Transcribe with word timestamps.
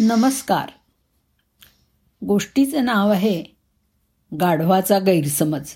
नमस्कार. 0.00 0.68
गोष्टीचं 2.26 2.84
नाव 2.84 3.10
आहे 3.10 3.44
गाढवाचा 4.40 4.98
गैरसमज. 4.98 5.70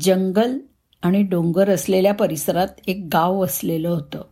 जंगल 0.00 0.58
आणि 1.02 1.22
डोंगर 1.22 1.70
असलेल्या 1.70 2.14
परिसरात 2.14 2.68
एक 2.86 3.08
गाव 3.12 3.36
वसलेलं 3.36 3.88
होतं. 3.88 4.24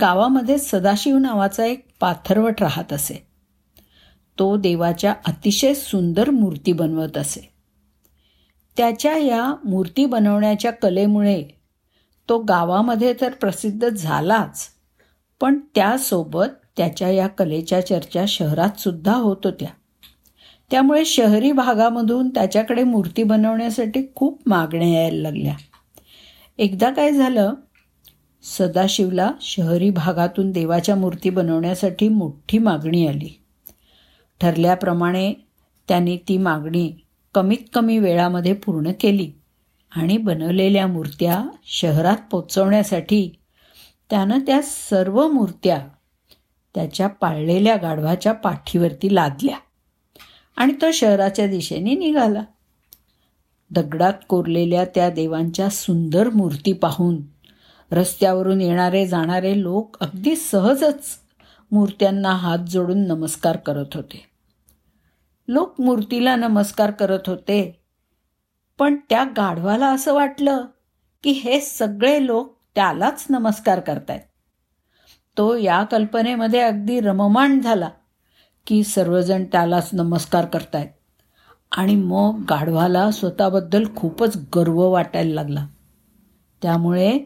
गावामध्ये 0.00 0.58
सदाशिव 0.58 1.18
नावाचा 1.18 1.64
एक 1.64 1.88
पाथरवट 2.00 2.62
राहत 2.62 2.92
असे. 2.92 3.26
तो 4.38 4.56
देवाच्या 4.56 5.14
अतिशय 5.26 5.74
सुंदर 5.74 6.30
मूर्ती 6.30 6.72
बनवत 6.72 7.16
असे. 7.16 7.52
त्याच्या 8.76 9.16
या 9.16 9.54
मूर्ती 9.64 10.06
बनवण्याच्या 10.06 10.70
कलेमुळे 10.70 11.44
तो 12.28 12.38
गावामध्ये 12.38 13.14
तर 13.20 13.32
प्रसिद्ध 13.32 13.88
झालाच 13.88 14.68
पण 15.40 15.60
त्यासोबत 15.74 16.46
त्याच्या 16.78 17.10
या 17.10 17.26
कलेच्या 17.26 17.86
चर्चा 17.86 18.24
शहरात 18.28 18.80
सुद्धा 18.80 19.14
होत 19.14 19.36
होत्या. 19.44 19.68
त्यामुळे 20.70 21.04
शहरी 21.04 21.52
भागामधून 21.52 22.28
त्याच्याकडे 22.28 22.84
मूर्ती 22.84 23.22
बनवण्यासाठी 23.22 24.02
खूप 24.14 24.40
मागण्या 24.46 24.88
यायला 24.88 25.22
लागल्या. 25.22 25.54
एकदा 26.58 26.90
काय 26.90 27.12
झालं 27.12 27.54
सदाशिवला 28.42 29.32
शहरी 29.40 29.90
भागातून 29.90 30.50
देवाच्या 30.50 30.94
मूर्ती 30.96 31.30
बनवण्यासाठी 31.30 32.08
मोठी 32.08 32.58
मागणी 32.58 33.06
आली. 33.06 33.40
ठरल्याप्रमाणे 34.40 35.32
त्यांनी 35.88 36.16
ती 36.16 36.38
मागणी 36.38 36.92
कमीत 37.34 37.70
कमी 37.74 37.98
वेळामध्ये 37.98 38.52
पूर्ण 38.52 38.92
केली 39.00 39.32
आणि 39.96 40.16
बनवलेल्या 40.16 40.86
मूर्त्या 40.86 41.44
शहरात 41.64 42.16
पोचवण्यासाठी 42.30 43.40
त्यानं 44.10 44.38
त्या 44.38 44.60
सर्व 44.62 45.28
मूर्त्या 45.28 45.88
त्याच्या 46.74 47.06
पाळलेल्या 47.06 47.76
गाढवाच्या 47.76 48.32
पाठीवरती 48.32 49.14
लादल्या. 49.14 49.56
आणि 50.56 50.72
तो 50.72 50.92
शहराच्या 50.92 51.46
दिशेने 51.46 51.94
निघाला. 51.94 52.42
दगडात 53.70 54.12
कोरलेल्या 54.28 54.84
त्या 54.84 55.10
देवांच्या 55.10 55.68
सुंदर 55.68 56.30
मूर्ती 56.30 56.72
पाहून 56.72 57.16
रस्त्यावरून 57.92 58.60
येणारे 58.60 59.06
जाणारे 59.06 59.62
लोक 59.62 59.96
अगदी 60.00 60.36
सहजच 60.36 61.04
मूर्त्यांना 61.72 62.30
हात 62.30 62.58
जोडून 62.58 63.06
नमस्कार 63.06 63.56
करत 63.56 63.86
होते. 63.94 64.26
लोक 65.48 65.80
मूर्तीला 65.80 66.36
नमस्कार 66.36 66.90
करत 66.90 67.20
होते. 67.26 67.80
पण 68.78 68.96
त्या 69.08 69.24
गाढवाला 69.24 69.86
असं 69.86 70.14
वाटलं 70.14 70.64
की 71.24 71.30
हे 71.30 71.60
सगळे 71.60 72.26
लोक 72.26 72.56
त्यालाच 72.74 73.26
नमस्कार 73.30 73.80
करतायत. 73.80 74.20
तो 75.38 75.56
या 75.56 75.84
कल्पनेमध्ये 75.84 76.60
अगदी 76.60 77.00
रममाण 77.00 77.60
झाला 77.60 77.88
की 78.66 78.84
सर्वजण 78.84 79.44
त्यालाच 79.44 79.90
नमस्कार 79.92 80.44
करतायत. 80.44 80.88
आणि 81.72 81.96
मग 81.96 82.44
गाढवाला 82.50 83.10
स्वतःबद्दल 83.10 83.84
खूपच 83.96 84.36
गर्व 84.56 84.80
वाटायला 84.80 85.34
लागला. 85.34 85.66
त्यामुळे 86.62 87.18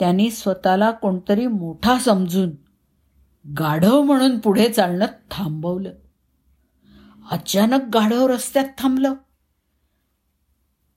त्यांनी 0.00 0.30
स्वतःला 0.30 0.90
कोणतरी 0.90 1.46
मोठा 1.46 1.98
समजून 1.98 2.50
गाढव 3.58 4.02
म्हणून 4.02 4.38
पुढे 4.38 4.68
चालणं 4.68 5.06
थांबवलं. 5.30 5.90
अचानक 7.30 7.80
गाढव 7.94 8.26
रस्त्यात 8.26 8.68
थांबलं. 8.78 9.14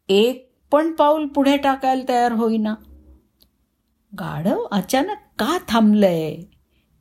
एक 0.09 0.55
पण 0.71 0.91
पाऊल 0.91 1.27
पुढे 1.27 1.57
टाकायला 1.57 2.03
तयार 2.09 2.31
होईना. 2.31 2.75
गाढव 4.19 4.65
अचानक 4.71 5.17
का 5.39 5.57
थांबलंय? 5.67 6.35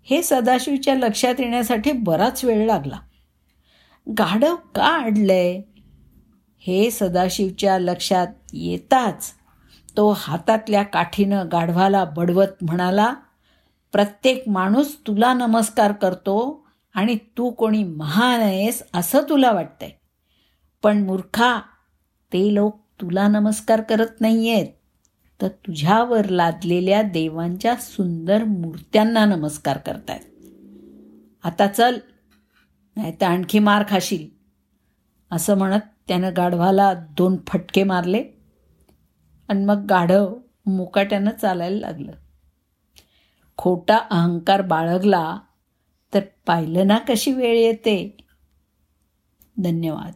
हे 0.06 0.22
सदाशिवच्या 0.22 0.94
लक्षात 0.94 1.34
येण्यासाठी 1.38 1.92
बराच 1.92 2.44
वेळ 2.44 2.66
लागला. 2.66 2.98
गाढव 4.06 4.54
का 4.74 4.96
अडलंय 5.04 5.62
हे 6.58 6.90
सदाशिवच्या 6.90 7.78
लक्षात 7.78 8.26
येताच 8.52 9.32
तो 9.96 10.10
हातातल्या 10.16 10.82
काठीनं 10.82 11.48
गाढवाला 11.52 12.04
बडवत 12.04 12.62
म्हणाला 12.62 13.14
प्रत्येक 13.92 14.48
माणूस 14.48 14.96
तुला 15.06 15.32
नमस्कार 15.34 15.92
करतो 15.92 16.66
आणि 16.94 17.16
तू 17.38 17.50
कोणी 17.50 17.84
महान 17.84 18.40
आहेस 18.40 18.82
असं 18.94 19.22
तुला 19.28 19.52
वाटतंय. 19.52 19.90
पण 20.82 21.02
मूर्खा 21.02 21.60
ते 22.32 22.54
लोक 22.54 22.80
तुला 23.00 23.28
नमस्कार 23.28 23.80
करत 23.80 24.20
नाही 24.20 24.50
आहेत 24.50 24.66
तर 25.42 25.48
तुझ्यावर 25.48 26.28
लादलेल्या 26.28 27.02
देवांच्या 27.02 27.76
सुंदर 27.76 28.44
मूर्त्यांना 28.44 29.24
नमस्कार 29.24 29.78
करतायत 29.78 30.20
आता 31.44 31.66
चल 31.66 31.98
नाही 32.96 33.12
तर 33.20 33.26
आणखी 33.26 33.58
मार 33.58 33.84
खाशील. 33.88 34.28
असं 35.30 35.58
म्हणत 35.58 35.80
त्यानं 36.08 36.30
गाढवाला 36.36 36.94
दोन 36.94 37.36
फटके 37.46 37.84
मारले 37.84 38.24
आणि 39.48 39.64
मग 39.64 39.86
गाढव 39.86 40.36
मुकाट्यानं 40.66 41.30
चालायला 41.30 41.80
लागलं. 41.80 42.12
खोटा 43.56 43.96
अहंकार 44.10 44.62
बाळगला 44.62 45.38
तर 46.14 46.20
पाहिलं 46.46 46.86
ना 46.86 46.98
कशी 46.98 47.32
वेळ 47.32 47.56
येते. 47.56 48.16
धन्यवाद. 49.64 50.12